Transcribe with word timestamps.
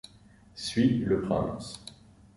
Suis 0.55 0.97
le 1.05 1.21
prince 1.21 1.79